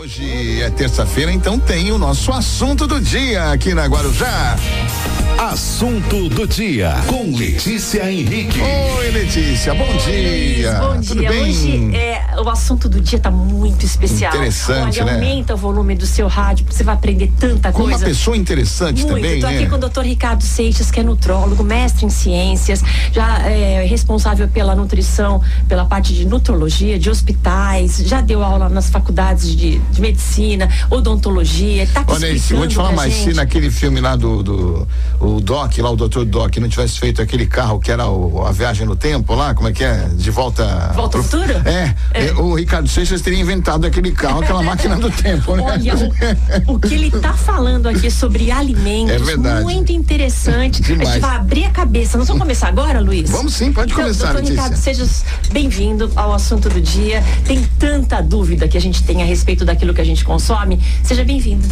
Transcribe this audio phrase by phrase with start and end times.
[0.00, 4.56] Hoje é terça-feira, então tem o nosso assunto do dia aqui na Guarujá.
[5.38, 8.60] Assunto do dia com Letícia Henrique.
[8.60, 10.72] Oi, Letícia, bom dia.
[10.80, 11.28] Bom Tudo dia.
[11.30, 11.42] bem?
[11.42, 14.32] Hoje é, o assunto do dia tá muito especial.
[14.34, 15.14] Interessante, Olha, né?
[15.14, 18.04] aumenta o volume do seu rádio, porque você vai aprender tanta Com uma coisa.
[18.04, 19.16] pessoa interessante Muito.
[19.16, 19.56] também, Tô né?
[19.58, 20.02] aqui com o Dr.
[20.02, 26.12] Ricardo Seixas, que é nutrólogo, mestre em ciências, já é responsável pela nutrição, pela parte
[26.14, 31.86] de nutrologia, de hospitais, já deu aula nas faculdades de, de medicina, odontologia.
[31.92, 34.88] Tá Olha, aí, se explicando vou te falar mais, se naquele filme lá do, do
[35.20, 36.24] o Doc, lá o Dr.
[36.24, 39.68] Doc, não tivesse feito aquele carro que era o- a viagem no tempo lá, como
[39.68, 40.08] é que é?
[40.14, 40.64] De volta.
[40.94, 41.52] Volta ao futuro?
[41.66, 45.62] É, é, o Ricardo Seixas teria inventado aquele carro, aquela máquina do tempo, né?
[45.62, 45.94] Olha,
[46.66, 49.62] o, o que ele tá falando aqui sobre alimentos, É verdade.
[49.62, 50.82] muito interessante.
[50.82, 51.08] A Demais.
[51.10, 52.16] gente vai abrir a cabeça.
[52.16, 53.28] Nós vamos começar agora, Luiz?
[53.28, 54.48] Vamos sim, pode Então, começar, doutor.
[54.50, 55.06] Ricardo, seja
[55.52, 57.22] bem-vindo ao assunto do dia.
[57.44, 60.80] Tem tanta dúvida que a gente tem a respeito daquilo que a gente consome.
[61.02, 61.66] Seja bem-vindo.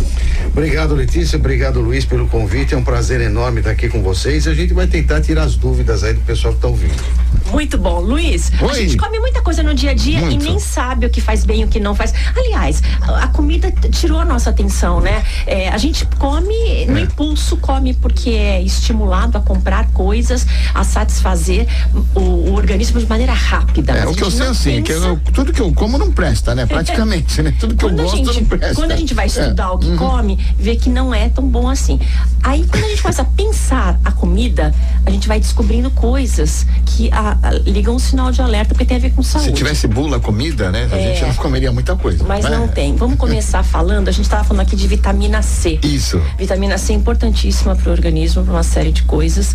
[0.53, 1.39] Obrigado, Letícia.
[1.39, 2.75] Obrigado, Luiz, pelo convite.
[2.75, 4.47] É um prazer enorme estar aqui com vocês.
[4.47, 7.38] A gente vai tentar tirar as dúvidas aí do pessoal que está ouvindo.
[7.51, 8.01] Muito bom.
[8.01, 8.75] Luiz, a Oi.
[8.75, 10.45] gente come muita coisa no dia a dia Muito.
[10.45, 12.13] e nem sabe o que faz bem e o que não faz.
[12.37, 15.23] Aliás, a, a comida tirou a nossa atenção, né?
[15.47, 17.03] É, a gente come no É.
[17.03, 21.67] impulso, come porque é estimulado a comprar coisas, a satisfazer
[22.15, 23.93] o, o organismo de maneira rápida.
[23.93, 26.13] É, o a que eu sei assim, que pensa- eu- tudo que eu como não
[26.13, 26.67] presta, né?
[26.67, 27.55] Praticamente, né?
[27.59, 28.75] Tudo que eu quando a, gosto gente, não presta.
[28.75, 29.29] quando a gente vai É.
[29.29, 31.99] estudar o que come, vê que não é tão bom assim.
[32.43, 34.75] Aí, quando a gente começa a pensar a comida,
[35.07, 38.97] a gente vai descobrindo coisas que a- a- ligam um sinal de alerta, porque tem
[38.97, 39.49] a ver com saúde.
[39.51, 40.89] Se tivesse bula comida, né?
[40.91, 41.03] A É.
[41.15, 42.25] gente não comeria muita coisa.
[42.25, 42.51] Mas né?
[42.57, 42.97] não tem.
[42.97, 44.09] Vamos começar falando.
[44.09, 45.79] A gente estava falando aqui de vitamina C.
[45.83, 46.21] Isso.
[46.39, 49.55] Vitamina C é importantíssima para o organismo, para uma série de coisas.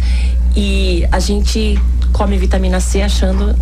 [0.55, 1.79] E a gente
[2.11, 3.55] come vitamina C achando,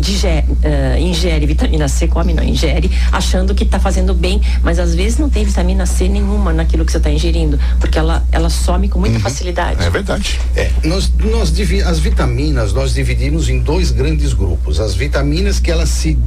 [0.00, 4.94] digere, eh, ingere vitamina C, come não, ingere, achando que está fazendo bem, mas às
[4.94, 8.88] vezes não tem vitamina C nenhuma naquilo que você está ingerindo, porque ela, ela some
[8.88, 9.82] com muita facilidade.
[9.84, 10.40] É verdade.
[10.56, 14.80] É, nós, nós divi- as vitaminas nós dividimos em dois grandes grupos.
[14.80, 16.18] As vitaminas que elas se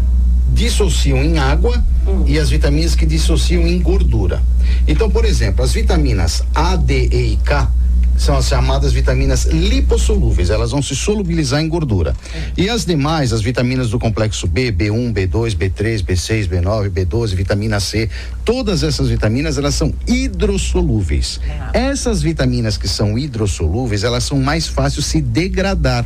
[0.54, 1.84] dissociam em água
[2.28, 4.42] e as vitaminas que dissociam em gordura.
[4.88, 7.70] Então, por exemplo, as vitaminas A, D, E e K
[8.18, 12.16] são as chamadas vitaminas lipossolúveis, elas vão se solubilizar em gordura.
[12.58, 17.80] E as demais, as vitaminas do complexo B, B1, B2, B3, B6, B9, B12, vitamina
[17.80, 18.10] C,
[18.44, 21.40] todas essas vitaminas, elas são hidrossolúveis.
[21.74, 26.06] Essas vitaminas que são hidrossolúveis, elas são mais fáceis de se degradar.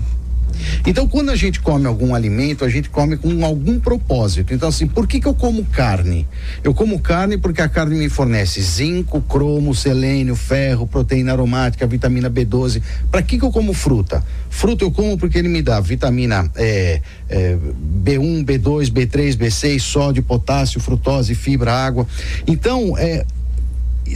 [0.86, 4.54] Então, quando a gente come algum alimento, a gente come com algum propósito.
[4.54, 6.28] Então, assim, por que, que eu como carne?
[6.64, 12.30] Eu como carne porque a carne me fornece zinco, cromo, selênio, ferro, proteína aromática, vitamina
[12.30, 12.82] B12.
[13.12, 14.24] Para que, que eu como fruta?
[14.50, 17.58] Fruta eu como porque ele me dá vitamina é, é,
[18.04, 22.08] B1, B2, B3, B6, sódio, potássio, frutose, fibra, água.
[22.48, 23.26] Então, é,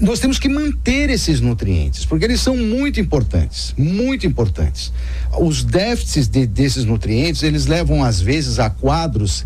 [0.02, 4.92] nós temos que manter esses nutrientes, porque eles são muito importantes, muito importantes.
[5.40, 9.46] Os déficits de- desses nutrientes, eles levam às vezes a quadros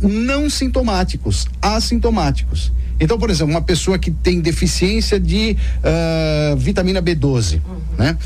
[0.00, 2.72] não sintomáticos, assintomáticos.
[2.98, 7.60] Então, por exemplo, uma pessoa que tem deficiência de ah, vitamina B12,
[7.98, 8.16] né?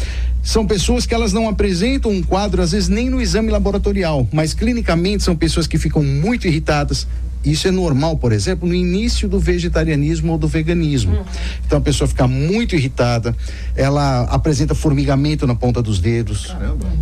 [0.43, 4.55] São pessoas que elas não apresentam um quadro, às vezes, nem no exame laboratorial, mas
[4.55, 7.07] clinicamente são pessoas que ficam muito irritadas.
[7.45, 11.25] Isso é normal, por exemplo, no início do vegetarianismo ou do veganismo.
[11.67, 13.35] Então a pessoa fica muito irritada,
[13.75, 16.55] ela apresenta formigamento na ponta dos dedos.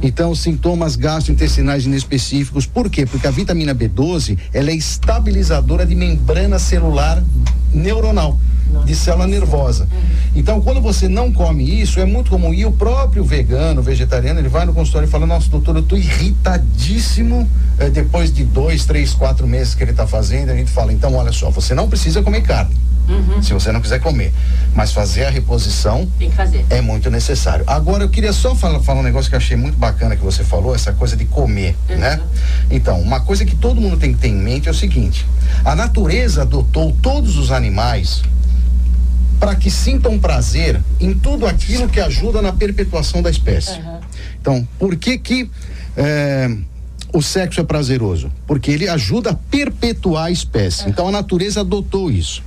[0.02, 2.66] Então, sintomas gastrointestinais inespecíficos.
[2.66, 3.04] Por quê?
[3.04, 7.22] Porque a vitamina B12, ela é estabilizadora de membrana celular
[7.72, 8.38] neuronal,
[8.84, 9.88] de célula nervosa.
[10.34, 12.52] Então, quando você não come isso, é muito comum.
[12.52, 15.98] E o próprio vegano, vegetariano, ele vai no consultório e fala: Nossa, doutor, eu estou
[15.98, 20.50] irritadíssimo eh, depois de dois, três, quatro meses que ele está fazendo.
[20.50, 22.76] A gente fala: Então, olha só, você não precisa comer carne.
[23.40, 24.34] Se você não quiser comer,
[24.74, 26.06] mas fazer a reposição
[26.68, 27.64] é muito necessário.
[27.66, 30.44] Agora eu queria só falar, falar um negócio que eu achei muito bacana que você
[30.44, 32.20] falou, essa coisa de comer, né?
[32.70, 35.26] Então, uma coisa que todo mundo tem que ter em mente é o seguinte:
[35.64, 38.22] a natureza adotou todos os animais
[39.38, 43.80] para que sintam prazer em tudo aquilo que ajuda na perpetuação da espécie.
[44.40, 45.50] Então, por que que
[45.96, 46.56] eh,
[47.12, 48.32] o sexo é prazeroso?
[48.46, 50.88] Porque ele ajuda a perpetuar a espécie.
[50.88, 52.42] Então, a natureza adotou isso.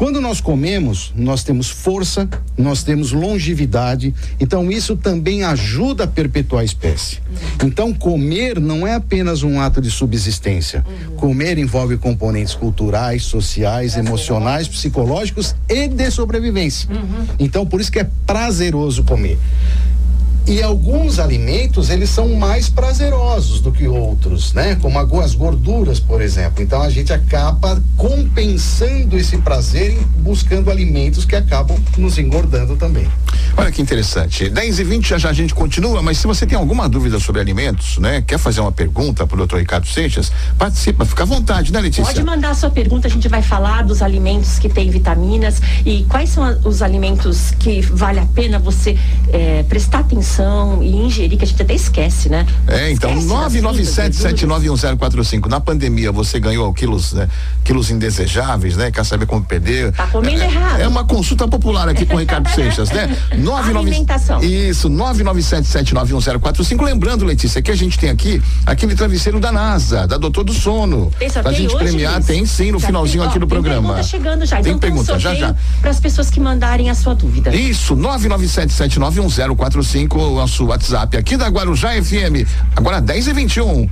[0.00, 2.26] Quando nós comemos, nós temos força,
[2.56, 7.18] nós temos longevidade, então isso também ajuda a perpetuar a espécie.
[7.62, 10.82] Então, comer não é apenas um ato de subsistência.
[11.18, 16.88] Comer envolve componentes culturais, sociais, emocionais, psicológicos e de sobrevivência.
[17.38, 19.38] Então, por isso que é prazeroso comer.
[20.50, 24.74] E alguns alimentos, eles são mais prazerosos do que outros, né?
[24.74, 26.60] Como as gorduras, por exemplo.
[26.60, 33.06] Então a gente acaba compensando esse prazer buscando alimentos que acabam nos engordando também.
[33.56, 34.48] Olha que interessante.
[34.48, 37.40] 10 e 20 já já a gente continua, mas se você tem alguma dúvida sobre
[37.40, 38.20] alimentos, né?
[38.20, 42.06] Quer fazer uma pergunta para o doutor Ricardo Seixas, participa, fica à vontade, né, Letícia?
[42.06, 46.04] Pode mandar a sua pergunta, a gente vai falar dos alimentos que têm vitaminas e
[46.08, 48.98] quais são os alimentos que vale a pena você
[49.32, 50.39] é, prestar atenção
[50.82, 52.44] e ingerir, que a gente até esquece, né?
[52.66, 55.48] É, então, 997791045.
[55.48, 57.28] Na pandemia, você ganhou quilos, né,
[57.64, 58.90] quilos indesejáveis, né?
[58.90, 59.92] Quer saber como perder?
[59.92, 60.80] Tá comendo é, errado.
[60.80, 63.14] É uma consulta popular aqui com o Ricardo Seixas, né?
[63.36, 63.90] 99...
[63.90, 64.42] Alimentação.
[64.42, 66.82] Isso, 997791045.
[66.82, 71.12] Lembrando, Letícia, que a gente tem aqui aquele travesseiro da NASA, da Doutor do Sono.
[71.18, 73.94] Tem pra gente premiar, tem sim, no Já finalzinho tem, ó, aqui do tem programa.
[73.94, 74.60] Pergunta chegando já.
[74.60, 75.54] Tem então, pergunta, já já.
[75.80, 77.54] Para as pessoas que mandarem a sua dúvida.
[77.54, 82.46] Isso, 997791045, o nosso WhatsApp aqui da Guarujá FM.
[82.76, 83.88] Agora 10 e 21.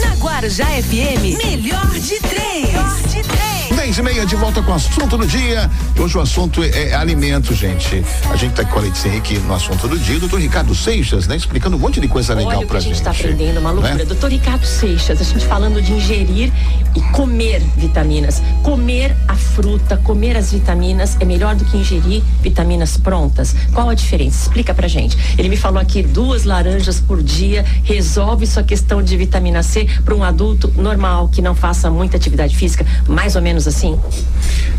[0.00, 2.66] Na Guarujá FM, melhor de três.
[2.68, 3.51] Melhor de três.
[3.82, 5.68] 10 e meia de volta com o assunto do dia.
[5.98, 8.04] Hoje o assunto é, é alimento, gente.
[8.30, 10.20] A gente tá com a Letícia Henrique no assunto do dia.
[10.20, 11.34] Doutor Ricardo Seixas, né?
[11.34, 13.08] Explicando um monte de coisa legal Olha o pra que a gente gente.
[13.08, 13.96] está aprendendo, uma loucura.
[13.96, 14.04] né?
[14.04, 16.52] Doutor Ricardo Seixas, a gente falando de ingerir
[16.94, 18.40] e comer vitaminas.
[18.62, 23.52] Comer a fruta, comer as vitaminas é melhor do que ingerir vitaminas prontas.
[23.74, 24.42] Qual a diferença?
[24.42, 25.18] Explica pra gente.
[25.36, 30.14] Ele me falou aqui duas laranjas por dia resolve sua questão de vitamina C para
[30.14, 33.71] um adulto normal que não faça muita atividade física, mais ou menos assim?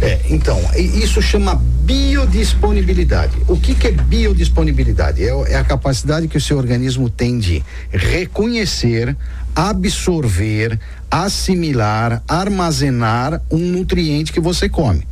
[0.01, 3.38] É, então, isso chama biodisponibilidade.
[3.48, 5.24] O que, que é biodisponibilidade?
[5.24, 9.16] É, é a capacidade que o seu organismo tem de reconhecer,
[9.56, 10.80] absorver,
[11.10, 15.07] assimilar, armazenar um nutriente que você come.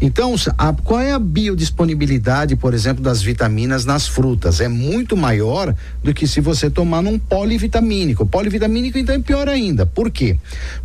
[0.00, 4.60] Então, a- qual é a biodisponibilidade, por exemplo, das vitaminas nas frutas?
[4.60, 8.26] É muito maior do que se você tomar num polivitamínico.
[8.26, 9.86] Polivitamínico, então, é pior ainda.
[9.86, 10.38] Por quê?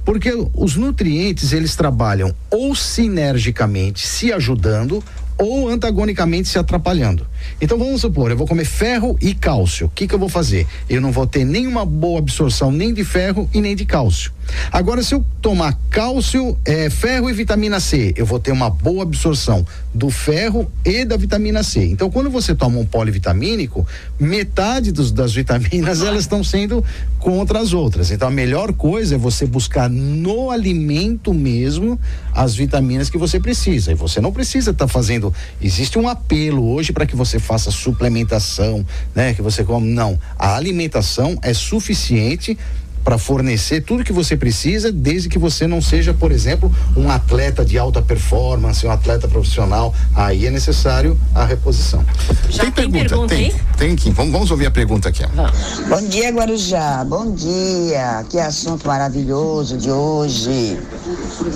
[0.03, 5.03] Porque os nutrientes, eles trabalham ou sinergicamente, se ajudando,
[5.37, 7.27] ou antagonicamente se atrapalhando.
[7.59, 9.87] Então vamos supor, eu vou comer ferro e cálcio.
[9.87, 10.65] O que, que eu vou fazer?
[10.89, 14.31] Eu não vou ter nenhuma boa absorção nem de ferro e nem de cálcio.
[14.71, 19.03] Agora, se eu tomar cálcio, eh, ferro e vitamina C, eu vou ter uma boa
[19.03, 21.85] absorção do ferro e da vitamina C.
[21.85, 23.87] Então, quando você toma um polivitamínico,
[24.19, 26.83] metade dos, das vitaminas elas estão sendo
[27.19, 28.11] contra as outras.
[28.11, 31.99] Então, a melhor coisa é você buscar no alimento mesmo
[32.33, 33.91] as vitaminas que você precisa.
[33.91, 35.33] E você não precisa estar fazendo.
[35.61, 39.33] Existe um apelo hoje para que você faça suplementação, né?
[39.33, 39.87] Que você come.
[39.87, 40.19] Não.
[40.37, 42.57] A alimentação é suficiente
[43.05, 47.63] para fornecer tudo que você precisa, desde que você não seja, por exemplo, um atleta
[47.63, 49.93] de alta performance, um atleta profissional.
[50.15, 52.03] Aí é necessário a reposição.
[52.49, 53.53] Já tem, pergunta, tem, hein?
[53.77, 54.09] tem que.
[54.09, 55.23] Vamos, vamos ouvir a pergunta aqui.
[55.35, 55.51] Vamos.
[55.87, 57.05] Bom dia, Guarujá.
[57.05, 58.25] Bom dia.
[58.27, 60.79] Que assunto maravilhoso de hoje.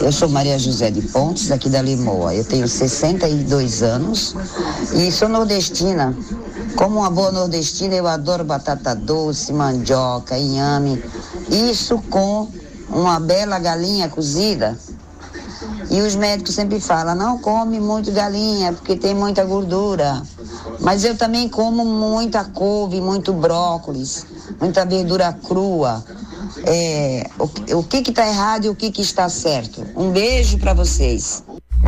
[0.02, 2.36] Eu sou Maria José de Pontes, aqui da Limoa.
[2.36, 4.36] Eu tenho 62 anos
[4.94, 6.16] e sou nordestina.
[6.76, 11.02] Como uma boa nordestina, eu adoro batata doce, mandioca, inhame.
[11.50, 12.48] Isso com
[12.90, 14.78] uma bela galinha cozida.
[15.90, 20.22] E os médicos sempre falam, não come muito galinha, porque tem muita gordura.
[20.80, 24.26] Mas eu também como muita couve, muito brócolis,
[24.60, 26.04] muita verdura crua.
[26.66, 29.86] É, o, o que que tá errado e o que que está certo?
[29.96, 31.44] Um beijo para vocês.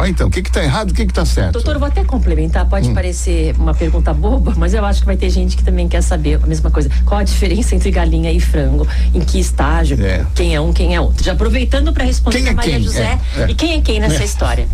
[0.07, 1.53] Então, o que que tá errado, o que que tá certo?
[1.53, 2.93] Doutor, eu vou até complementar, pode Hum.
[2.93, 6.39] parecer uma pergunta boba, mas eu acho que vai ter gente que também quer saber
[6.41, 6.89] a mesma coisa.
[7.05, 8.87] Qual a diferença entre galinha e frango?
[9.13, 10.01] Em que estágio?
[10.03, 10.25] É.
[10.33, 11.23] Quem é um, quem é outro?
[11.23, 12.83] Já aproveitando para responder Quem é a Maria quem?
[12.83, 13.19] José.
[13.37, 13.51] É, é.
[13.51, 14.25] E quem é quem nessa É.
[14.25, 14.67] história?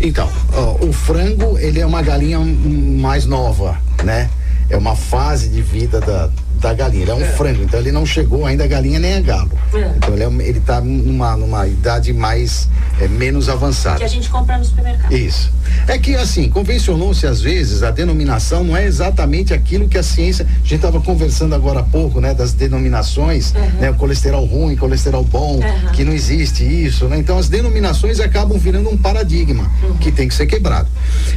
[0.00, 4.28] Então, ó, o frango, ele é uma galinha mais nova, né?
[4.68, 6.30] É uma fase de vida da,
[6.62, 7.02] da galinha.
[7.02, 9.50] Ele é um frango, então ele não chegou ainda a galinha nem a galo.
[9.74, 9.92] É.
[9.96, 12.68] Então ele, é, ele tá numa, numa idade mais,
[13.00, 13.98] é, menos avançada.
[13.98, 15.12] Que a gente compra no supermercado.
[15.12, 15.50] Isso.
[15.88, 20.46] É que assim, convencionou-se às vezes a denominação não é exatamente aquilo que a ciência.
[20.46, 25.24] A gente estava conversando agora há pouco, né, das denominações, né, o colesterol ruim, colesterol
[25.24, 25.92] bom, Uhum.
[25.92, 27.18] que não existe isso, né?
[27.18, 29.68] Então as denominações acabam virando um paradigma
[30.00, 30.88] que tem que ser quebrado.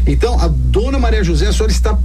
[0.06, 1.98] Então a dona Maria José, a senhora está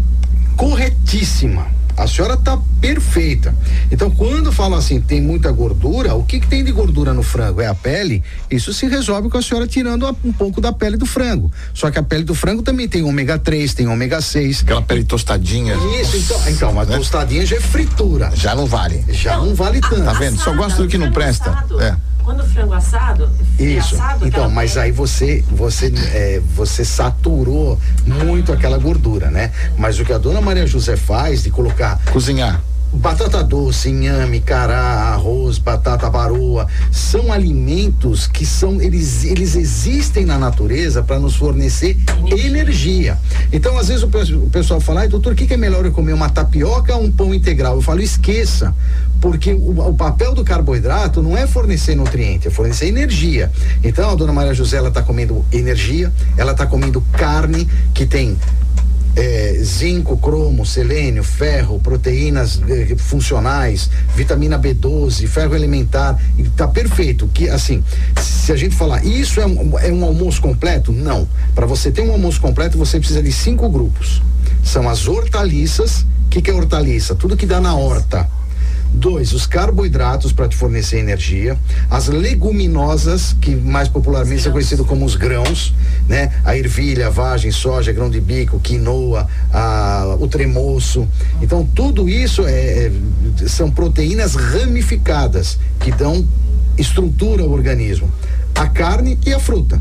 [0.57, 1.67] corretíssima.
[2.01, 3.55] A senhora está perfeita.
[3.91, 7.61] Então, quando falam assim, tem muita gordura, o que, que tem de gordura no frango?
[7.61, 8.23] É a pele?
[8.51, 11.53] Isso se resolve com a senhora tirando um pouco da pele do frango.
[11.75, 14.63] Só que a pele do frango também tem ômega 3, tem ômega 6.
[14.63, 15.75] Aquela pele tostadinha.
[16.01, 16.97] Isso, então, então mas Né?
[16.97, 18.33] tostadinha já é fritura.
[18.35, 19.05] Já não vale.
[19.11, 20.03] Já não vale tanto.
[20.03, 20.41] Tá vendo?
[20.41, 21.65] Só gosta do que não presta.
[21.81, 22.10] É.
[22.25, 23.95] Quando o frango assado, Isso.
[23.95, 29.51] assado, então, mas pele- aí você você é, você saturou muito aquela gordura, né?
[29.77, 32.61] Mas o que a dona Maria José faz de colocar Cozinhar.
[32.93, 40.37] Batata doce, inhame, cará, arroz, batata baroa, são alimentos que são eles eles existem na
[40.37, 41.97] natureza para nos fornecer
[42.33, 43.17] energia.
[43.53, 45.85] Então, às vezes o, pe- o pessoal fala: "Ai, doutor, o que, que é melhor
[45.87, 48.75] eu comer uma tapioca ou um pão integral?" Eu falo: "Esqueça,
[49.21, 53.51] porque o, o papel do carboidrato não é fornecer nutriente, é fornecer energia.
[53.85, 58.37] Então, a dona Maria José ela está comendo energia, ela está comendo carne que tem
[59.17, 67.29] é, zinco, cromo, selênio, ferro, proteínas eh, funcionais, vitamina B12, ferro elementar, e tá perfeito.
[67.29, 67.83] Que assim,
[68.21, 71.29] se a gente falar isso é um, é um almoço completo, não.
[71.55, 74.23] Para você ter um almoço completo, você precisa de cinco grupos.
[74.63, 76.07] São as hortaliças.
[76.27, 77.15] O que, que é hortaliça?
[77.15, 78.31] Tudo que dá na horta.
[78.93, 81.57] Dois, os carboidratos para te fornecer energia.
[81.89, 85.73] As leguminosas, que mais popularmente são conhecidos como os grãos,
[86.09, 86.33] né?
[86.45, 91.07] A ervilha, a vagem, soja, grão de bico, quinoa, a, o tremoço.
[91.41, 92.93] Então, tudo isso é, é-
[93.47, 96.27] são proteínas ramificadas que dão
[96.77, 98.11] estrutura ao organismo.
[98.55, 99.81] A carne e a fruta.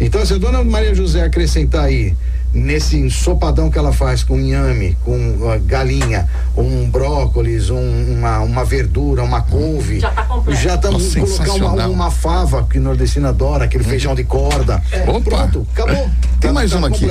[0.00, 2.14] Então, se a dona Maria José acrescentar aí
[2.52, 5.16] nesse ensopadão que ela faz com inhame, com
[5.50, 10.00] ah, galinha, um brócolis, um- uma, uma verdura, uma couve.
[10.00, 10.60] Já tá completo.
[10.60, 14.82] Já tá Nossa, colocar uma, uma fava que o nordestino adora, aquele feijão de corda.
[15.06, 15.20] Opa.
[15.22, 16.10] Pronto, acabou.
[16.40, 17.06] Tem Tá- mais tá uma aqui.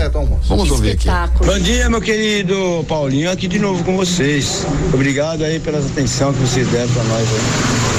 [0.47, 1.07] Vamos ouvir aqui.
[1.45, 4.65] Bom dia, meu querido Paulinho, aqui de novo com vocês.
[4.93, 7.90] Obrigado aí pela atenção que vocês deram pra nós aí.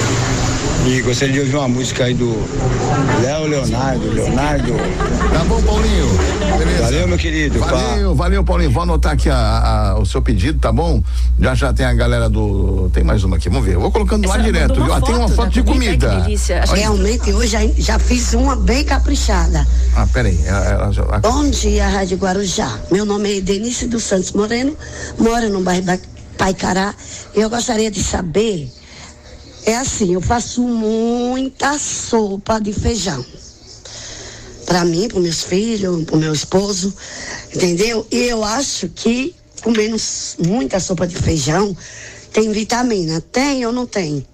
[0.84, 2.26] E gostaria de ouvir uma música aí do
[3.22, 4.72] Léo Leonardo, Leonardo.
[5.32, 6.08] Tá bom, Paulinho?
[6.58, 6.82] Beleza.
[6.82, 7.58] Valeu, meu querido.
[7.60, 7.66] pá.
[7.66, 8.70] Valeu, valeu, Paulinho.
[8.70, 9.36] Vou anotar aqui a-
[9.92, 11.00] a- o seu pedido, tá bom?
[11.38, 12.90] Já já tem a galera do.
[12.92, 13.74] Tem mais uma aqui, vamos ver.
[13.74, 14.92] Eu vou colocando lá Essa- direto, mandou viu?
[14.92, 16.36] uma Ah, tem uma foto da de comida, que
[16.74, 19.66] Realmente, hoje já, já fiz uma bem caprichada.
[19.94, 20.38] Ah, peraí.
[20.44, 22.76] Ela, ela já- Bom dia, Rádio Guarujá.
[22.90, 24.76] Meu nome é Denise dos Santos Moreno,
[25.18, 25.98] moro no bairro Ba-
[26.36, 26.92] Paicará.
[27.34, 28.68] Eu gostaria de saber,
[29.64, 33.24] é assim, eu faço muita sopa de feijão.
[34.66, 36.94] Para mim, para meus filhos, para meu esposo,
[37.54, 38.06] entendeu?
[38.10, 39.96] E eu acho que comendo
[40.38, 41.76] muita sopa de feijão
[42.32, 43.20] tem vitamina.
[43.20, 44.26] Tem ou não tem?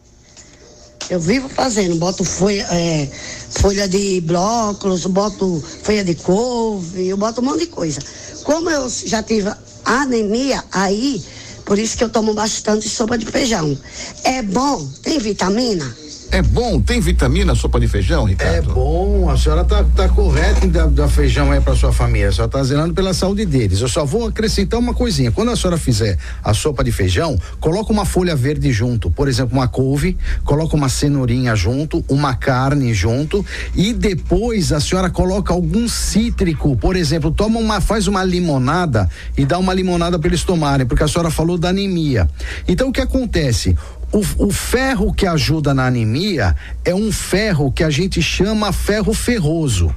[1.11, 3.09] Eu vivo fazendo, boto folha, é,
[3.51, 8.01] folha de brócolis, boto folha de couve, eu boto um monte de coisa.
[8.45, 9.51] Como eu já tive
[9.85, 11.23] anemia, aí,
[11.69, 13.79] por isso que eu tomo bastante sopa de feijão.
[14.25, 15.95] É bom, tem vitamina?
[16.31, 18.75] É bom, tem vitamina sopa de feijão, É Ricardo?
[18.75, 22.33] bom, a senhora tá, tá correta em dar, dar feijão aí pra sua família, a
[22.33, 23.81] senhora tá zelando pela saúde deles.
[23.81, 25.33] Eu só vou acrescentar uma coisinha.
[25.33, 29.57] Quando a senhora fizer a sopa de feijão, coloca uma folha verde junto, por exemplo,
[29.57, 33.45] uma couve, coloca uma cenourinha junto, uma carne junto
[33.75, 39.47] e depois a senhora coloca algum cítrico, por exemplo, toma uma, faz uma limonada e
[39.47, 42.29] dá uma limonada para eles tomarem, porque a senhora falou da anemia.
[42.69, 43.75] Então o que acontece?
[44.13, 49.13] O, o ferro que ajuda na anemia é um ferro que a gente chama ferro
[49.13, 49.95] ferroso.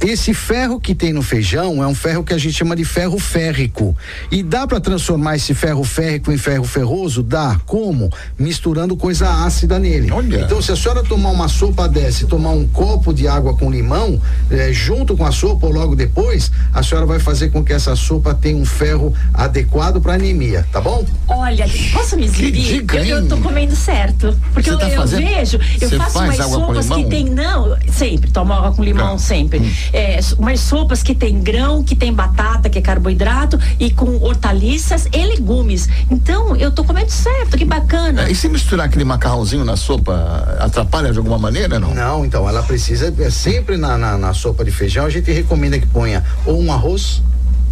[0.00, 3.18] Esse ferro que tem no feijão é um ferro que a gente chama de ferro
[3.18, 3.96] férrico.
[4.30, 7.22] E dá para transformar esse ferro férrico em ferro ferroso?
[7.22, 7.60] Dá.
[7.66, 8.10] Como?
[8.38, 10.10] Misturando coisa ácida nele.
[10.10, 10.40] Olha.
[10.40, 13.70] Então, se a senhora tomar uma sopa dessa e tomar um copo de água com
[13.70, 17.72] limão, eh, junto com a sopa ou logo depois, a senhora vai fazer com que
[17.72, 21.04] essa sopa tenha um ferro adequado para anemia, tá bom?
[21.28, 22.84] Olha, posso me exibir?
[22.94, 24.36] eu, eu tô comendo certo.
[24.52, 27.76] Porque eu, tá eu vejo, eu faço faz umas água com sopas que tem, não,
[27.92, 29.18] sempre, tomo água com limão, Tá.
[29.18, 29.51] sempre.
[29.92, 35.08] É, umas sopas que tem grão, que tem batata, que é carboidrato, e com hortaliças
[35.12, 35.88] e legumes.
[36.10, 38.28] Então, eu tô comendo certo, que bacana.
[38.28, 41.94] É, e se misturar aquele macarrãozinho na sopa, atrapalha de alguma maneira, não?
[41.94, 45.78] Não, então, ela precisa, é, sempre na, na, na sopa de feijão, a gente recomenda
[45.78, 47.22] que ponha ou um arroz,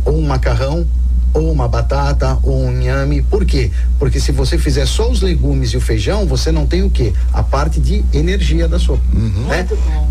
[0.05, 0.87] ou um macarrão,
[1.33, 3.23] ou uma batata, ou um inhame.
[3.23, 3.71] Por quê?
[3.99, 7.13] Porque se você fizer só os legumes e o feijão, você não tem o quê?
[7.33, 9.03] A parte de energia da sopa.
[9.13, 9.69] Né?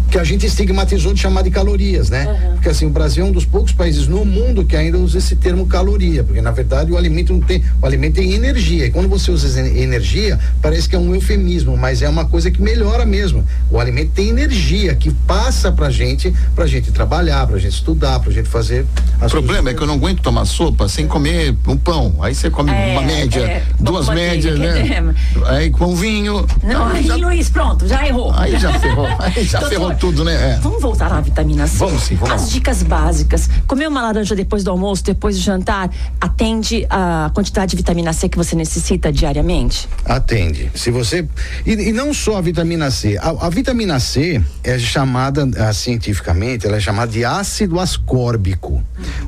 [0.10, 2.52] Que a gente estigmatizou de chamar de calorias, né?
[2.54, 5.36] Porque assim, o Brasil é um dos poucos países no mundo que ainda usa esse
[5.36, 8.88] termo caloria, porque na verdade o alimento não tem, o alimento tem energia.
[8.88, 12.62] E quando você usa energia, parece que é um eufemismo, mas é uma coisa que
[12.62, 13.46] melhora mesmo.
[13.70, 18.32] O alimento tem energia que passa pra gente, pra gente trabalhar, pra gente estudar, pra
[18.32, 18.86] gente fazer
[19.22, 22.16] O problema é que eu não aguento tomar sopa sem comer um pão.
[22.22, 25.14] Aí você come É, uma média, é, duas médias, né?
[25.46, 26.46] Aí com vinho.
[26.64, 28.34] Não, aí já, Luiz, pronto, já errou.
[28.36, 29.08] aí já ferrou.
[29.20, 30.54] Aí já ferrou tudo, né?
[30.54, 30.60] É.
[30.62, 31.78] Vamos voltar na vitamina C.
[31.78, 33.50] Vamos sim, vamos As dicas básicas.
[33.68, 35.90] Comer uma laranja depois do almoço, depois do jantar,
[36.20, 39.90] atende a quantidade de vitamina C que você necessita diariamente?
[40.06, 40.72] Atende.
[40.74, 41.28] Se você
[41.66, 46.66] e, e não só a vitamina C, a, a vitamina C é chamada ah, cientificamente,
[46.66, 48.82] ela é chamada de ácido ascórbico.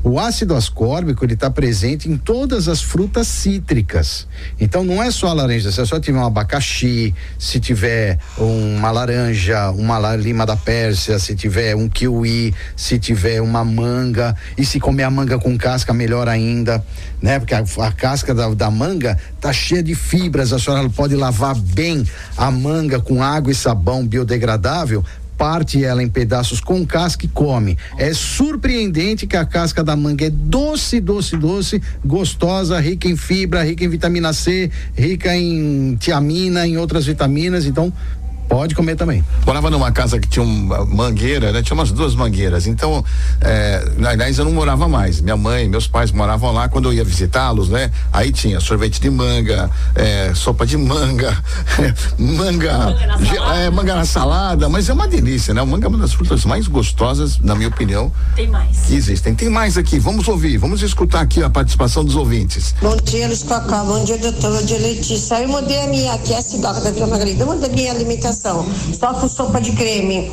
[0.03, 4.27] O ácido ascórbico ele está presente em todas as frutas cítricas.
[4.59, 5.71] Então não é só a laranja.
[5.71, 11.75] Se só tiver um abacaxi, se tiver uma laranja, uma lima da Pérsia, se tiver
[11.75, 16.83] um kiwi, se tiver uma manga e se comer a manga com casca melhor ainda,
[17.21, 17.39] né?
[17.39, 20.53] Porque a, a casca da, da manga tá cheia de fibras.
[20.53, 22.05] A senhora pode lavar bem
[22.37, 25.03] a manga com água e sabão biodegradável.
[25.37, 27.75] Parte ela em pedaços com casca e come.
[27.97, 33.63] É surpreendente que a casca da manga é doce, doce, doce, gostosa, rica em fibra,
[33.63, 37.65] rica em vitamina C, rica em tiamina, em outras vitaminas.
[37.65, 37.91] Então,
[38.51, 39.23] pode comer também.
[39.45, 41.63] Morava numa casa que tinha uma mangueira, né?
[41.63, 42.67] Tinha umas duas mangueiras.
[42.67, 43.03] Então,
[43.39, 45.21] é, aliás, eu não morava mais.
[45.21, 47.89] Minha mãe, meus pais moravam lá quando eu ia visitá-los, né?
[48.11, 51.31] Aí tinha sorvete de manga, é, sopa de manga,
[52.19, 53.55] manga, Manga na salada.
[53.61, 55.61] é, manga na salada, mas é uma delícia, né?
[55.61, 58.77] O manga é uma das frutas mais gostosas, na minha opinião, Tem mais.
[58.81, 59.33] que existem.
[59.33, 62.75] Tem mais aqui, vamos ouvir, vamos escutar aqui a participação dos ouvintes.
[62.81, 63.81] Bom dia, Luiz Cacá.
[63.85, 64.51] Bom dia, doutor.
[64.51, 65.41] Bom dia, Letícia.
[65.41, 67.43] Eu mudei a minha, aqui é a Sidoca da Vila Margarida.
[67.43, 68.40] Eu mudei a minha alimentação.
[68.41, 70.31] Só com sopa de creme,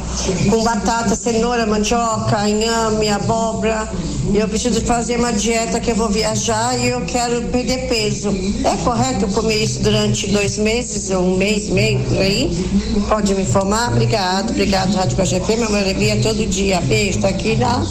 [0.49, 3.89] com batata, cenoura, mandioca, inhame, abóbora.
[4.33, 8.29] E eu preciso fazer uma dieta que eu vou viajar e eu quero perder peso.
[8.65, 12.69] É correto eu comer isso durante dois meses, ou um mês e meio, por aí?
[13.09, 13.93] Pode me informar?
[13.93, 15.57] Obrigado, obrigado, Rádio Guajapé.
[15.57, 16.81] Minha alegria todo dia.
[16.83, 17.83] Beijo, tá aqui lá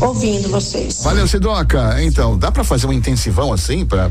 [0.00, 1.02] ouvindo vocês.
[1.02, 2.02] Valeu, Sidoca.
[2.02, 4.10] Então, dá pra fazer um intensivão assim, pra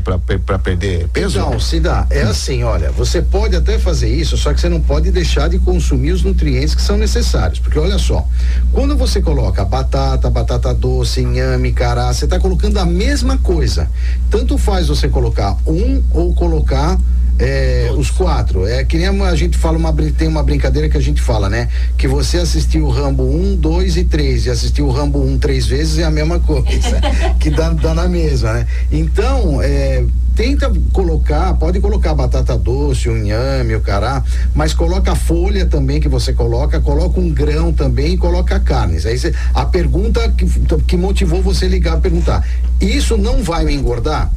[0.58, 1.38] perder peso?
[1.38, 2.06] Então, se dá.
[2.10, 5.58] É assim, olha, você pode até fazer isso, só que você não pode deixar de
[5.58, 7.58] consumir os nutrientes que são necessários.
[7.58, 8.26] Porque olha só,
[8.72, 13.88] quando você coloca batata, batata doce, inhame, cará, você está colocando a mesma coisa.
[14.30, 16.98] Tanto faz você colocar um ou colocar
[17.38, 18.66] é, os quatro.
[18.66, 21.68] É que nem a gente fala uma tem uma brincadeira que a gente fala, né?
[21.96, 25.66] Que você assistiu o Rambo 1, 2 e 3 e assistiu o Rambo 1 três
[25.66, 27.00] vezes é a mesma coisa.
[27.40, 28.66] que dá, dá na mesma, né?
[28.90, 30.04] Então, é,
[30.34, 34.22] tenta colocar, pode colocar batata doce, o inhame, o cará,
[34.54, 39.04] mas coloca a folha também que você coloca, coloca um grão também e coloca carnes.
[39.06, 40.46] Aí você- a pergunta que,
[40.86, 42.46] que motivou você ligar a perguntar:
[42.80, 44.30] isso não vai me engordar?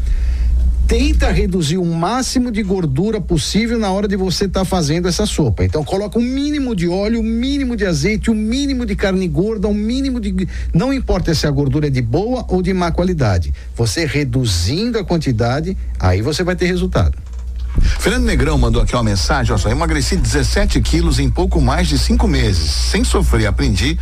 [0.87, 5.63] Tenta reduzir o máximo de gordura possível na hora de você estar fazendo essa sopa.
[5.63, 9.67] Então coloca o mínimo de óleo, o mínimo de azeite, o mínimo de carne gorda,
[9.67, 13.53] o mínimo de não importa se a gordura é de boa ou de má qualidade.
[13.75, 17.24] Você reduzindo a quantidade, aí você vai ter resultado.
[17.81, 21.97] Fernando Negrão mandou aqui uma mensagem, olha só, emagreci 17 quilos em pouco mais de
[21.97, 23.99] cinco meses, sem sofrer, aprendi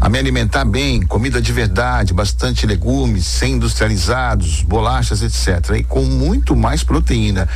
[0.00, 5.76] a me alimentar bem, comida de verdade, bastante legumes, sem industrializados, bolachas, etc.
[5.78, 7.48] E com muito mais proteína.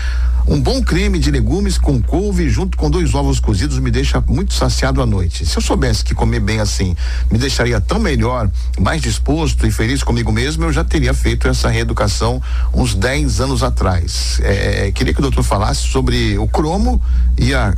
[0.48, 4.54] Um bom creme de legumes com couve junto com dois ovos cozidos me deixa muito
[4.54, 5.44] saciado à noite.
[5.44, 6.94] Se eu soubesse que comer bem assim
[7.28, 8.48] me deixaria tão melhor,
[8.80, 12.40] mais disposto e feliz comigo mesmo, eu já teria feito essa reeducação
[12.72, 14.40] uns 10 anos atrás.
[14.44, 17.02] É, queria que o doutor falasse sobre o cromo
[17.36, 17.74] e a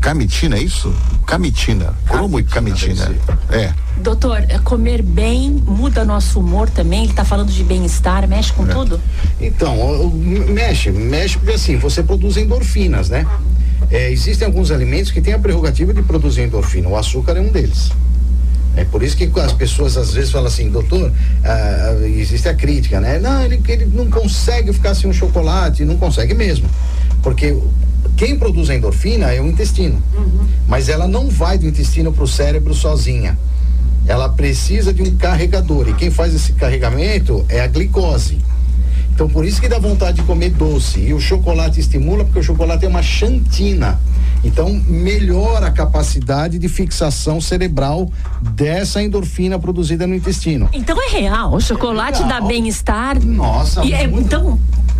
[0.00, 0.92] camitina, é isso?
[1.26, 1.94] Camitina.
[2.06, 3.14] Cromo e camitina.
[3.50, 3.72] É.
[3.98, 7.04] Doutor, é, comer bem muda nosso humor também?
[7.04, 9.00] Ele tá falando de bem-estar, mexe com tudo?
[9.40, 13.26] Então, mexe, mexe porque assim, você produz endorfinas, né?
[13.90, 16.88] É, existem alguns alimentos que têm a prerrogativa de produzir endorfina.
[16.88, 17.90] O açúcar é um deles.
[18.76, 21.12] É por isso que as pessoas às vezes falam assim, doutor,
[21.44, 23.18] ah, ah, existe a crítica, né?
[23.18, 26.68] Não, ele, ele não consegue ficar sem um chocolate, não consegue mesmo.
[27.20, 27.56] Porque
[28.16, 30.02] quem produz a endorfina é o intestino.
[30.66, 33.38] Mas ela não vai do intestino para o cérebro sozinha.
[34.06, 35.88] Ela precisa de um carregador.
[35.88, 38.38] E quem faz esse carregamento é a glicose.
[39.12, 41.00] Então por isso que dá vontade de comer doce.
[41.00, 43.98] E o chocolate estimula, porque o chocolate é uma xantina.
[44.44, 48.08] Então melhora a capacidade de fixação cerebral
[48.52, 50.68] dessa endorfina produzida no intestino.
[50.72, 52.46] Então é real, o chocolate dá real.
[52.46, 53.20] bem-estar.
[53.24, 54.26] Nossa, E é, muito.
[54.26, 54.58] então,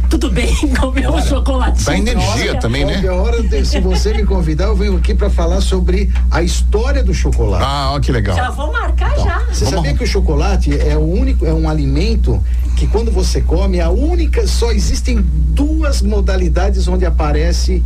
[0.09, 1.85] tudo bem comer um chocolate.
[1.85, 3.09] Dá energia também, né?
[3.11, 7.12] Hora, de- se você me convidar, eu venho aqui para falar sobre a história do
[7.14, 7.64] chocolate.
[7.66, 8.37] Ah, ó, que legal.
[8.37, 9.38] Já vou marcar já.
[9.53, 12.42] Você Vamos sabia que o chocolate é o único, é um alimento
[12.77, 17.83] que quando você come, a única, só existem duas modalidades onde aparece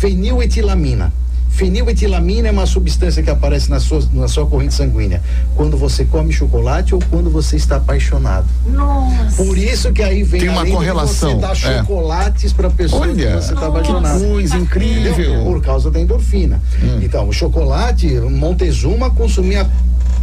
[0.00, 1.12] feniletilamina.
[1.50, 5.20] Feniletilamina é uma substância que aparece na sua, na sua corrente sanguínea
[5.54, 8.46] quando você come chocolate ou quando você está apaixonado.
[8.66, 9.36] Nossa.
[9.42, 11.78] Por isso que aí vem Tem uma correlação, Você dar é.
[11.78, 14.20] chocolates para pessoa Olha, que você está apaixonado.
[14.20, 15.12] coisa incrível.
[15.12, 15.44] Entendeu?
[15.44, 16.60] Por causa da endorfina.
[17.02, 19.68] Então, o chocolate, Montezuma consumia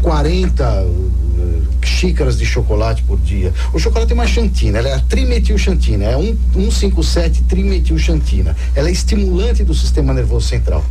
[0.01, 3.53] 40 eh, xícaras de chocolate por dia.
[3.73, 8.55] O chocolate é uma xantina, ela é a trimetilxantina, é um, 157 trimetilxantina.
[8.75, 10.83] Ela é estimulante do sistema nervoso central.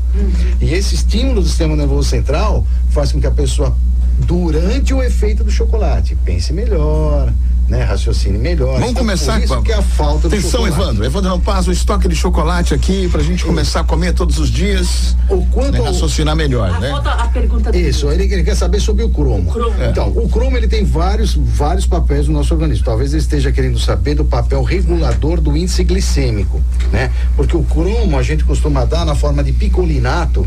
[0.60, 3.76] E esse estímulo do sistema nervoso central faz com que a pessoa,
[4.18, 7.32] durante o efeito do chocolate, pense melhor,
[7.68, 7.82] né?
[7.82, 8.74] Raciocine melhor.
[8.74, 10.66] Vamos Então, começar por com a- que é a falta Atenção.
[10.66, 11.04] Evandro.
[11.04, 14.48] Evandro, não passa o estoque de chocolate aqui pra gente começar a comer todos os
[14.50, 15.16] dias.
[15.28, 16.90] O quanto né, raciocinar melhor, né?
[16.90, 19.50] Volta a pergunta Isso, ele, ele quer saber sobre o cromo.
[19.52, 19.74] cromo.
[19.82, 19.90] É.
[19.90, 22.84] Então, o cromo ele tem vários, vários papéis no nosso organismo.
[22.84, 26.60] Talvez ele esteja querendo saber do papel regulador do índice glicêmico,
[26.92, 27.10] né?
[27.36, 30.46] Porque o cromo a gente costuma dar na forma de picolinato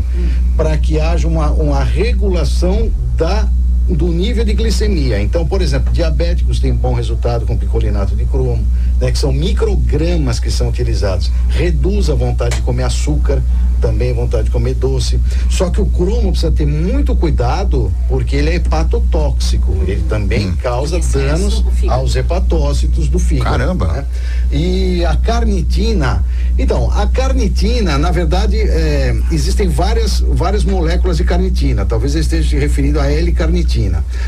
[0.56, 3.48] para que haja uma, uma regulação da
[3.88, 5.20] do nível de glicemia.
[5.20, 8.64] Então, por exemplo, diabéticos têm bom resultado com picolinato de cromo,
[9.00, 9.10] né?
[9.10, 11.30] Que são microgramas que são utilizados.
[11.48, 13.42] Reduz a vontade de comer açúcar,
[13.80, 15.18] também a vontade de comer doce.
[15.48, 19.76] Só que o cromo precisa ter muito cuidado porque ele é hepatotóxico.
[19.86, 23.50] Ele também causa Excesso danos aos hepatócitos do fígado.
[23.50, 23.92] Caramba.
[23.92, 24.04] né?
[24.52, 26.24] E a carnitina.
[26.58, 31.86] Então, a carnitina, na verdade, é, existem várias, várias moléculas de carnitina.
[31.86, 33.79] Talvez eu esteja se referindo à L-carnitina.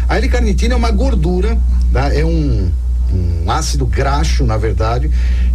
[0.09, 1.59] A L-carnitina é uma gordura,
[1.93, 2.15] tá?
[2.15, 2.71] é um,
[3.13, 5.11] um ácido graxo, na verdade,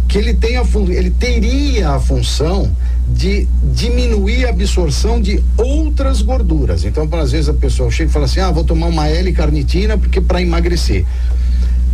[0.06, 2.70] que ele, tem a ele teria a função
[3.08, 6.84] de diminuir a absorção de outras gorduras.
[6.84, 10.20] Então, às vezes a pessoa chega e fala assim: ah, vou tomar uma L-carnitina porque
[10.20, 11.04] para emagrecer.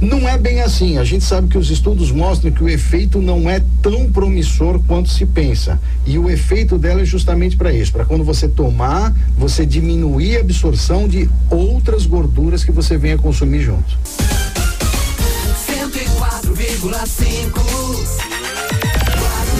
[0.05, 0.99] Não é bem assim.
[0.99, 5.09] A gente sabe que os estudos mostram que o efeito não é tão promissor quanto
[5.09, 5.81] se pensa.
[6.07, 10.41] E o efeito dela é justamente para isso, para quando você tomar, você diminuir a
[10.41, 13.99] absorção de outras gorduras que você venha consumir junto.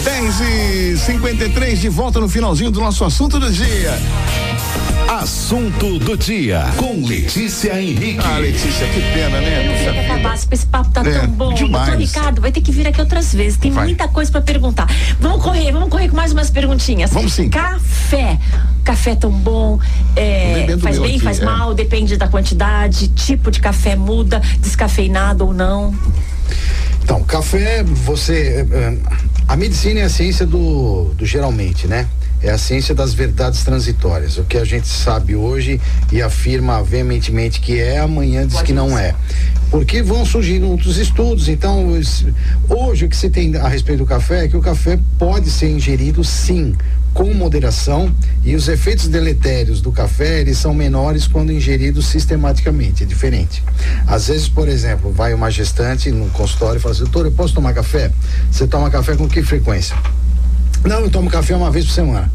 [0.05, 3.99] 10 e 53 de volta no finalzinho do nosso assunto do dia.
[5.21, 8.19] Assunto do dia com Letícia Henrique.
[8.23, 9.65] Ah, Letícia, que pena, né?
[9.67, 11.55] Eu Puxa queria que acabasse, porque esse papo tá É, tão bom.
[11.55, 11.87] demais.
[11.87, 13.57] Doutor Ricardo, vai ter que vir aqui outras vezes.
[13.57, 13.85] Tem Vai.
[13.85, 14.87] muita coisa pra perguntar.
[15.21, 17.11] Vamos correr, vamos correr com mais umas perguntinhas.
[17.13, 17.49] Vamos sim.
[17.49, 18.39] Café.
[18.83, 19.79] Café é tão bom,
[20.17, 21.45] é, faz bem, aqui, faz é.
[21.45, 25.95] mal, depende da quantidade, tipo de café muda, descafeinado ou não.
[27.03, 28.67] Então, café, você.
[28.71, 28.99] eh, eh,
[29.49, 32.07] A medicina é a ciência do, do geralmente, né?
[32.45, 34.37] É a ciência das verdades transitórias.
[34.37, 35.81] O que a gente sabe hoje
[36.13, 39.15] e afirma veementemente que é, amanhã diz que não é.
[39.71, 41.49] Porque vão surgindo outros estudos.
[41.49, 41.89] Então,
[42.69, 45.71] hoje o que se tem a respeito do café é que o café pode ser
[45.71, 46.77] ingerido sim,
[47.15, 53.07] com moderação, e os efeitos deletérios do café eles são menores quando ingeridos sistematicamente, é
[53.07, 53.63] diferente.
[54.07, 57.55] Às vezes, por exemplo, vai uma gestante no consultório e fala assim, doutor, eu posso
[57.55, 58.11] tomar café?
[58.51, 59.97] Você toma café com que frequência?
[60.83, 62.31] Não, eu tomo café uma vez por semana.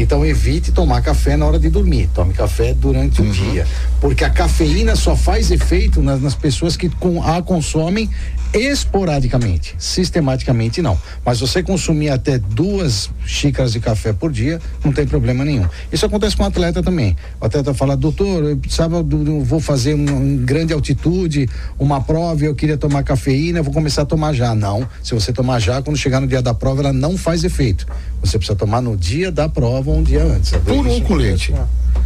[0.00, 2.08] Então evite tomar café na hora de dormir.
[2.14, 3.66] Tome café durante o dia.
[4.00, 8.08] Porque a cafeína só faz efeito nas, nas pessoas que com, a consomem
[8.52, 9.74] esporadicamente.
[9.78, 10.98] Sistematicamente não.
[11.24, 15.66] Mas você consumir até duas xícaras de café por dia, não tem problema nenhum.
[15.92, 17.16] Isso acontece com o atleta também.
[17.40, 22.00] O atleta fala, doutor, eu precisava do- do- vou fazer um, em grande altitude, uma
[22.00, 24.54] prova, e eu queria tomar cafeína, eu vou começar a tomar já.
[24.54, 24.88] Não.
[25.02, 27.86] Se você tomar já, quando chegar no dia da prova, ela não faz efeito.
[28.20, 30.52] Você precisa tomar no dia da prova ou um dia antes.
[30.52, 31.54] Puro ou com leite?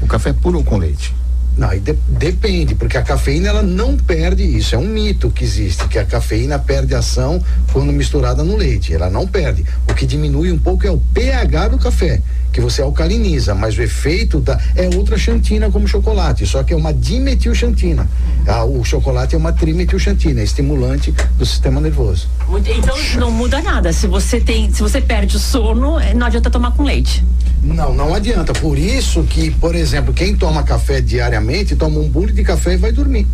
[0.02, 1.14] O café é puro ou com leite?
[1.56, 4.74] Não, e de- depende, porque a cafeína ela não perde isso.
[4.74, 7.40] É um mito que existe, que a cafeína perde ação
[7.72, 8.92] quando misturada no leite.
[8.92, 9.64] Ela não perde.
[9.88, 12.20] O que diminui um pouco é o pH do café,
[12.54, 16.76] que você alcaliniza, mas o efeito da é outra xantina como chocolate, só que é
[16.76, 18.08] uma dimetilxantina.
[18.46, 22.28] Ah, o chocolate é uma trimetilxantina, é estimulante do sistema nervoso.
[22.48, 23.92] Muito- Então não muda nada.
[23.92, 27.24] Se você tem, se você perde o sono, eh, não adianta tomar com leite.
[27.60, 28.52] Não, não adianta.
[28.52, 32.76] Por isso que, por exemplo, quem toma café diariamente toma um bule de café e
[32.76, 33.26] vai dormir.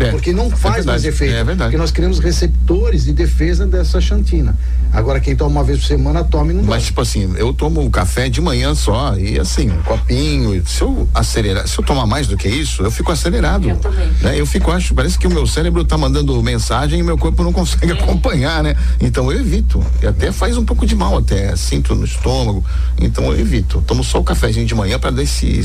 [0.00, 1.34] É, Porque não faz verdade, mais efeito.
[1.34, 1.70] É verdade.
[1.70, 4.54] Porque nós criamos receptores de defesa dessa xantina.
[4.92, 7.88] Agora, quem toma uma vez por semana, tome e não Mas, tipo assim, eu tomo
[7.90, 10.54] café de manhã só, e assim, um copinho.
[10.54, 13.68] e Se eu acelerar, se eu tomar mais do que isso, eu fico acelerado.
[13.68, 14.08] Eu também.
[14.22, 14.40] Né?
[14.40, 17.52] Eu fico, acho, parece que o meu cérebro tá mandando mensagem e meu corpo não
[17.52, 18.74] consegue acompanhar, né?
[19.00, 19.84] Então eu evito.
[20.02, 22.64] E até faz um pouco de mal, até sinto no estômago.
[23.00, 23.82] Então eu evito.
[23.86, 25.62] Tomo só o cafezinho de manhã para dar esse,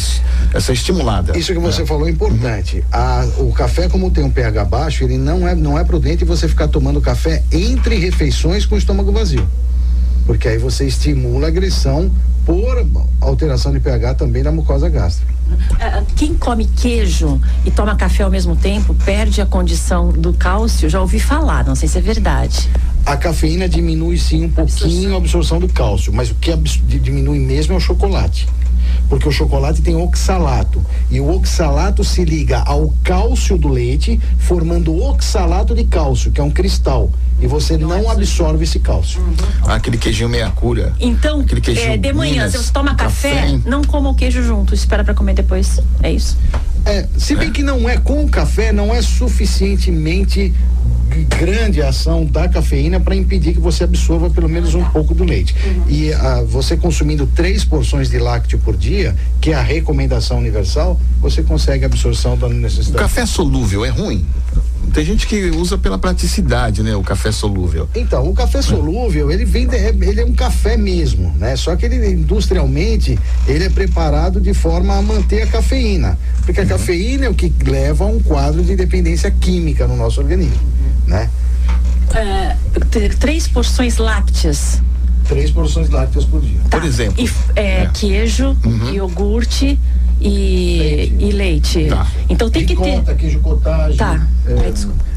[0.54, 1.38] essa estimulada.
[1.38, 1.86] Isso que você É.
[1.86, 2.84] falou é importante.
[2.92, 6.48] A- o café, como tem um pH baixo, ele não é, não é prudente você
[6.48, 9.48] ficar tomando café entre refeições com o estômago vazio.
[10.26, 12.12] porque aí você estimula a agressão
[12.46, 12.86] por
[13.22, 15.34] alteração de pH também da mucosa gástrica.
[15.80, 20.90] Ah, Quem come queijo e toma café ao mesmo tempo perde a condição do cálcio?
[20.90, 22.70] Já ouvi falar, não sei se é verdade.
[23.06, 26.54] A cafeína diminui sim um pouquinho a absorção do cálcio, mas o que
[27.00, 28.48] diminui mesmo é o chocolate.
[29.10, 34.96] Porque o chocolate tem oxalato e o oxalato se liga ao cálcio do leite, formando
[35.04, 39.22] oxalato de cálcio, que é um cristal, e você não absorve esse cálcio.
[39.66, 40.94] Ah, Aquele queijinho meia cura.
[41.00, 43.60] Então, Aquele queijinho é, de manhã, Minas, se você toma café, café.
[43.66, 45.80] não coma o queijo junto, espera pra comer depois.
[46.02, 46.38] É isso?
[46.86, 50.54] É, se bem que não é com o café, não é suficientemente
[51.40, 55.24] grande a ação da cafeína para impedir que você absorva pelo menos um pouco do
[55.24, 55.56] leite.
[55.88, 61.00] E ah, você consumindo três porções de lácteo por dia, que é a recomendação universal,
[61.22, 62.98] você consegue a absorção da O necessidade.
[63.04, 64.26] café solúvel é ruim?
[64.94, 66.96] Tem gente que usa pela praticidade, né?
[66.96, 67.90] O café solúvel.
[67.96, 71.56] Então, o café solúvel, ele vem, de- ele é um café mesmo, né?
[71.56, 73.18] Só que ele industrialmente,
[73.48, 77.52] ele é preparado de forma a manter a cafeína, porque a cafeína é o que
[77.66, 80.60] leva a um quadro de dependência química no nosso organismo,
[81.08, 81.30] né?
[82.14, 82.56] É,
[82.92, 84.82] t- três porções lácteas.
[85.28, 86.60] Três porções lácteas por dia.
[86.70, 87.16] Por exemplo.
[87.24, 87.90] E, é, É.
[87.94, 88.56] queijo,
[88.94, 89.80] iogurte
[90.24, 91.86] e e leite.
[91.88, 92.08] Tá.
[92.30, 92.84] Então tem que ter.
[92.92, 93.98] Ricota, queijo cottage.
[93.98, 94.28] Tá.
[94.48, 94.54] é,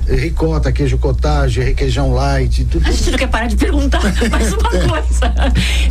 [0.08, 2.86] Ai, ricota, queijo cottage, requeijão light, tudo.
[2.86, 5.34] A gente não quer parar de perguntar mais uma coisa.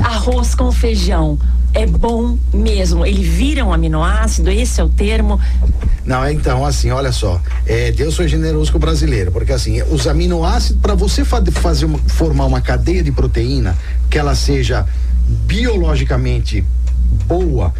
[0.03, 1.37] Arroz com feijão
[1.73, 3.05] é bom mesmo.
[3.05, 5.39] Ele vira um aminoácido, esse é o termo.
[6.05, 7.41] Não, é então, assim, olha só.
[7.65, 11.85] É, Deus foi generoso com o brasileiro, porque assim, os aminoácidos, para você fa- fazer
[11.85, 13.75] uma- formar uma cadeia de proteína
[14.09, 14.85] que ela seja
[15.27, 16.63] biologicamente
[17.27, 17.73] boa,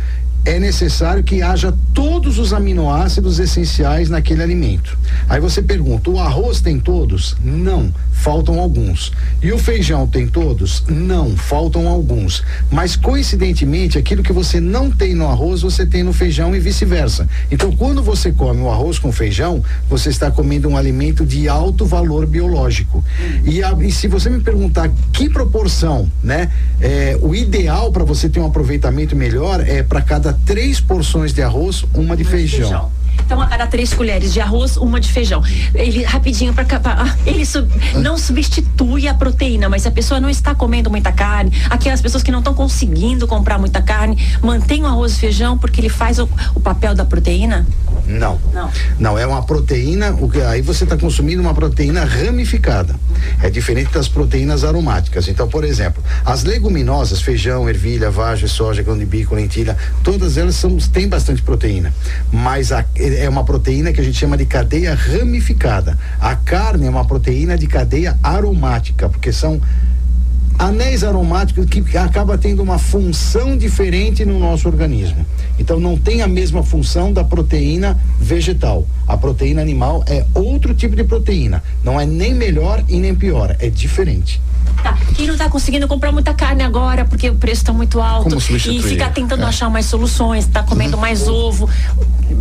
[0.46, 4.98] é necessário que haja todos os aminoácidos essenciais naquele alimento.
[5.30, 7.36] Aí você pergunta: o arroz tem todos?
[7.44, 9.12] Não, faltam alguns.
[9.42, 10.84] E o feijão tem todos?
[10.88, 12.44] Não, faltam alguns.
[12.72, 17.28] Mas coincidentemente, aquilo que você não tem no arroz, você tem no feijão e vice-versa.
[17.52, 21.86] Então, quando você come o arroz com feijão, você está comendo um alimento de alto
[21.86, 23.04] valor biológico.
[23.44, 26.52] E, a- e se você me perguntar que proporção, né?
[26.82, 31.42] é, o ideal para você ter um aproveitamento melhor é para cada três porções de
[31.42, 32.70] arroz, uma de feijão.
[33.26, 35.44] Então, a cada três colheres de arroz, uma de feijão.
[35.74, 36.66] Ele, rapidinho, para
[37.26, 41.52] ele sub- não substitui a proteína, mas se a pessoa não está comendo muita carne,
[41.70, 45.82] aquelas pessoas que não estão conseguindo comprar muita carne, mantém o arroz e feijão porque
[45.82, 47.66] ele faz o, o papel da proteína?
[48.08, 48.40] Não.
[48.54, 48.70] Não.
[49.00, 52.96] Não, é uma proteína, o que aí você está consumindo uma proteína ramificada.
[53.42, 55.28] É diferente das proteínas aromáticas.
[55.28, 60.56] Então, por exemplo, as leguminosas, feijão, ervilha, vagem, soja, grão de bico, lentilha, todas elas
[60.56, 61.92] são, têm bastante proteína.
[62.32, 65.98] Mas a- é uma proteína que a gente chama de cadeia ramificada.
[66.20, 69.62] A carne é uma proteína de cadeia aromática, porque são
[70.58, 75.26] anéis aromáticos que acaba tendo uma função diferente no nosso organismo.
[75.58, 78.86] Então não tem a mesma função da proteína vegetal.
[79.08, 81.64] A proteína animal é outro tipo de proteína.
[81.84, 84.42] Não é nem melhor e nem pior, é diferente.
[84.84, 84.98] Tá.
[85.16, 88.82] Quem não está conseguindo comprar muita carne agora porque o preço está muito alto e
[88.82, 89.46] fica tentando É.
[89.46, 91.70] achar mais soluções, está comendo mais ovo.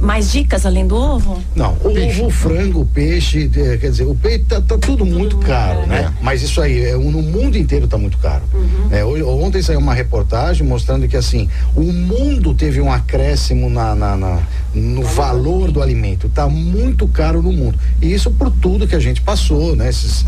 [0.01, 1.41] Mais dicas além do ovo?
[1.55, 5.05] Não, o ovo, o frango, o peixe, eh, quer dizer, o peixe tá, tá tudo
[5.05, 6.13] muito caro, né?
[6.23, 8.43] Mas isso aí, é, no mundo inteiro tá muito caro.
[8.91, 13.95] É, hoje- ontem saiu uma reportagem mostrando que assim, o mundo teve um acréscimo na,
[13.95, 14.41] na- na-
[14.75, 16.29] no valor do alimento.
[16.29, 17.79] Tá muito caro no mundo.
[18.03, 19.89] E isso por tudo que a gente passou, né?
[19.89, 20.25] Esses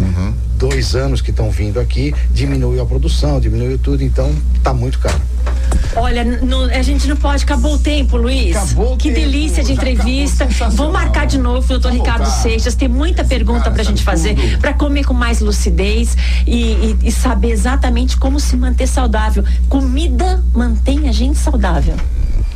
[0.57, 4.31] dois anos que estão vindo aqui, diminuiu a produção, diminuiu tudo, então
[4.63, 5.21] tá muito caro.
[5.97, 8.55] Olha, não- a gente não pode, acabou o tempo, Luiz.
[8.55, 10.47] Acabou o que tempo, delícia de entrevista.
[10.71, 12.43] Vou marcar de novo, doutor Vamos Ricardo voltar.
[12.43, 12.75] Seixas.
[12.75, 14.59] Tem muita pergunta cara pra gente sabe fazer, tudo.
[14.59, 19.43] pra comer com mais lucidez e, e- e saber exatamente como se manter saudável.
[19.69, 21.95] Comida mantém a gente saudável.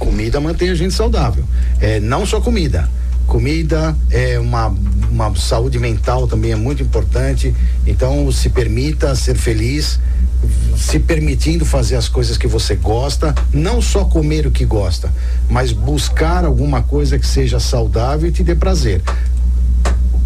[0.01, 1.45] Comida mantém a gente saudável.
[1.79, 2.89] É, não só comida.
[3.27, 4.75] Comida é uma,
[5.11, 7.55] uma saúde mental também é muito importante.
[7.87, 10.01] Então se permita ser feliz,
[10.75, 15.13] se permitindo fazer as coisas que você gosta, não só comer o que gosta,
[15.51, 19.03] mas buscar alguma coisa que seja saudável e te dê prazer.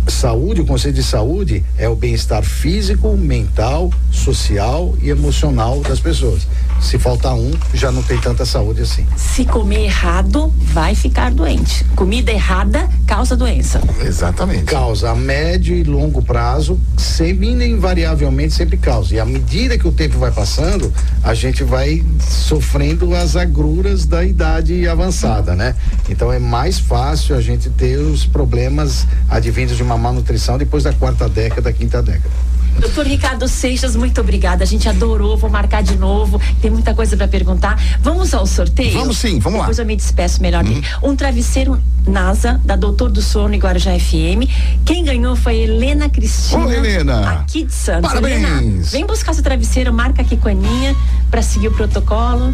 [0.07, 6.47] Saúde, o conceito de saúde é o bem-estar físico, mental, social e emocional das pessoas.
[6.81, 9.07] Se faltar um, já não tem tanta saúde assim.
[9.17, 11.85] Se comer errado, vai ficar doente.
[11.97, 13.81] Comida errada causa doença.
[14.05, 14.65] Exatamente.
[14.65, 19.15] causa a médio e longo prazo, sempre invariavelmente sempre causa.
[19.15, 24.25] E à medida que o tempo vai passando, a gente vai sofrendo as agruras da
[24.25, 25.75] idade avançada, né?
[26.09, 30.85] Então é mais fácil a gente ter os problemas advindos de uma má nutrição depois
[30.85, 32.55] da quarta década, quinta década.
[32.79, 34.65] Doutor Ricardo Seixas, muito obrigada.
[34.65, 36.41] A gente adorou, vou marcar de novo.
[36.61, 37.81] Tem muita coisa para perguntar.
[38.01, 38.99] Vamos ao sorteio?
[38.99, 39.65] Vamos sim, vamos lá.
[39.65, 40.85] Depois eu me despeço melhor dele.
[41.03, 44.49] Um travesseiro NASA, da Doutor do Sono e Guarujá FM.
[44.85, 46.67] Quem ganhou foi Helena Cristina.
[46.67, 47.31] Ô, Helena.
[47.31, 48.09] Aqui de Santos.
[48.09, 48.43] Parabéns.
[48.43, 50.97] Helena, vem buscar seu travesseiro, marca aqui com a Aninha
[51.31, 52.53] pra seguir o protocolo.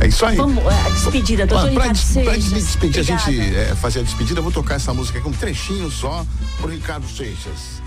[0.00, 0.36] É isso aí.
[0.36, 3.56] Vamos, a despedida, doutor Pra, pra, Ricardo des- pra despedir, a gente Obrigada.
[3.58, 6.24] é, fazer a despedida, eu vou tocar essa música aqui um trechinho só
[6.58, 7.79] pro Ricardo Seixas.